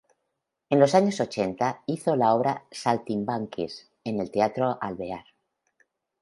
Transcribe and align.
En 0.71 0.79
los 0.79 0.95
años 0.95 1.19
ochenta 1.19 1.83
hizo 1.85 2.15
la 2.15 2.33
obra 2.33 2.65
"Saltimbanquis", 2.71 3.87
en 4.03 4.19
el 4.19 4.31
Teatro 4.31 4.79
Alvear. 4.81 5.25